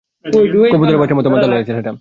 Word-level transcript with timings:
কবুতরের 0.73 0.99
বাসার 1.01 1.17
মতো 1.19 1.29
মাথাওয়ালা 1.29 1.67
ছেলেটা। 1.69 1.89